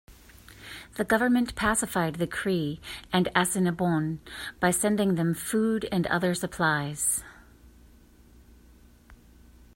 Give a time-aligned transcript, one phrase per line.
[0.95, 2.81] The government pacified the Cree
[3.13, 4.19] and Assiniboine
[4.59, 7.23] by sending them food and other supplies.